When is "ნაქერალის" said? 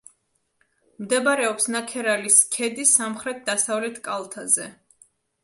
1.75-2.39